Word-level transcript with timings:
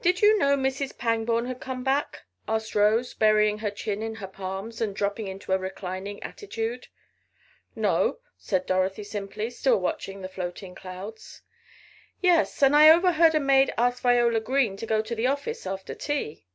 "Did 0.00 0.22
you 0.22 0.38
know 0.38 0.56
Mrs. 0.56 0.96
Pangborn 0.96 1.46
had 1.46 1.60
come 1.60 1.82
back?" 1.82 2.20
asked 2.46 2.76
Rose, 2.76 3.14
burying 3.14 3.58
her 3.58 3.70
chin 3.72 4.00
in 4.00 4.14
her 4.14 4.28
palms, 4.28 4.80
and 4.80 4.94
dropping 4.94 5.26
into 5.26 5.52
a 5.52 5.58
reclining 5.58 6.22
attitude. 6.22 6.86
"No," 7.74 8.20
said 8.38 8.64
Dorothy, 8.64 9.02
simply, 9.02 9.50
still 9.50 9.80
watching 9.80 10.22
the 10.22 10.28
floating 10.28 10.76
clouds. 10.76 11.42
"Yes, 12.20 12.62
and 12.62 12.76
I 12.76 12.90
overheard 12.90 13.34
a 13.34 13.40
maid 13.40 13.74
ask 13.76 14.00
Viola 14.04 14.38
Green 14.38 14.76
to 14.76 14.86
go 14.86 15.02
to 15.02 15.16
the 15.16 15.26
office 15.26 15.66
after 15.66 15.96
tea." 15.96 16.46